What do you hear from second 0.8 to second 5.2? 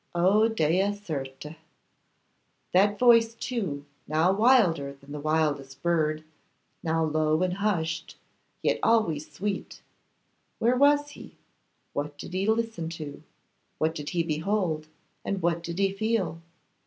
certè! That voice, too, now wilder than the